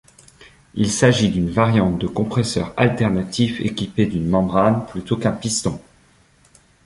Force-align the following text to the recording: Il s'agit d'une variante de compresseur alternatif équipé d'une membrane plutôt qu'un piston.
Il 0.73 0.89
s'agit 0.89 1.29
d'une 1.29 1.51
variante 1.51 1.99
de 1.99 2.07
compresseur 2.07 2.73
alternatif 2.75 3.59
équipé 3.61 4.07
d'une 4.07 4.27
membrane 4.27 4.83
plutôt 4.87 5.15
qu'un 5.15 5.31
piston. 5.31 5.79